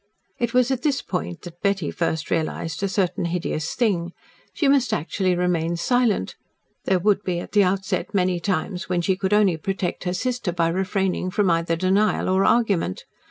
[0.39, 4.13] It was at this point that Betty first realised a certain hideous thing.
[4.51, 6.35] She must actually remain silent
[6.85, 10.51] there would be at the outset many times when she could only protect her sister
[10.51, 13.05] by refraining from either denial or argument.